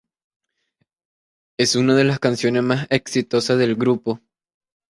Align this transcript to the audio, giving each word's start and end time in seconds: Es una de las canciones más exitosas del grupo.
Es 1.59 1.75
una 1.75 1.93
de 1.93 2.03
las 2.03 2.17
canciones 2.17 2.63
más 2.63 2.87
exitosas 2.89 3.59
del 3.59 3.75
grupo. 3.75 4.19